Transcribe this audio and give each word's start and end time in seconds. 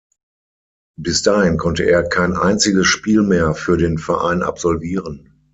Bis 0.97 1.21
dahin 1.21 1.57
konnte 1.59 1.83
er 1.83 2.01
kein 2.09 2.33
einziges 2.33 2.87
Spiel 2.87 3.21
mehr 3.21 3.53
für 3.53 3.77
den 3.77 3.99
Verein 3.99 4.41
absolvieren. 4.41 5.43